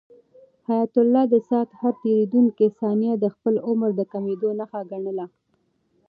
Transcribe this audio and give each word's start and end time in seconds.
حیات 0.67 0.93
الله 1.03 1.23
د 1.33 1.35
ساعت 1.47 1.69
هر 1.81 1.93
تېریدونکی 2.03 2.67
ثانیه 2.79 3.13
د 3.19 3.25
خپل 3.35 3.55
عمر 3.67 3.89
د 3.95 4.01
کمېدو 4.11 4.49
نښه 4.59 4.81
ګڼله. 4.91 5.25